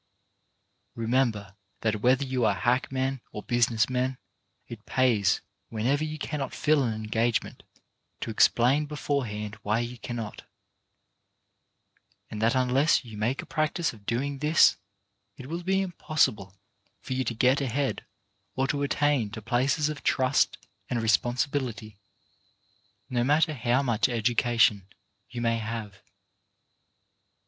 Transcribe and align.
Remember 0.95 1.55
that 1.81 2.01
whether 2.01 2.25
you 2.25 2.43
are 2.43 2.55
hackmen, 2.59 3.21
or 3.31 3.43
business 3.43 3.87
men, 3.87 4.17
it 4.65 4.87
pays 4.87 5.41
whenever 5.69 6.03
you 6.03 6.17
cannot 6.17 6.55
fill 6.55 6.81
an 6.81 6.95
engagement 6.95 7.61
to 8.21 8.31
explain 8.31 8.87
beforehand 8.87 9.59
why 9.61 9.77
you 9.81 9.99
cannot, 9.99 10.47
and 12.31 12.41
that 12.41 12.55
unless 12.55 13.05
you 13.05 13.15
make 13.15 13.43
a 13.43 13.45
practice 13.45 13.93
of 13.93 14.07
doing 14.07 14.39
this, 14.39 14.75
it 15.37 15.45
will 15.45 15.61
be 15.61 15.81
impossible 15.81 16.55
for 17.01 17.13
you 17.13 17.23
to 17.23 17.35
get 17.35 17.61
ahead 17.61 18.03
or 18.55 18.67
to 18.67 18.81
attain 18.81 19.29
to 19.29 19.39
places 19.39 19.87
of 19.87 20.01
trust 20.01 20.57
and 20.89 20.97
responsi 20.99 21.47
bility, 21.47 21.97
no 23.07 23.23
matter 23.23 23.53
how 23.53 23.83
much 23.83 24.09
education 24.09 24.87
you 25.29 25.41
may 25.41 25.59
have. 25.59 26.01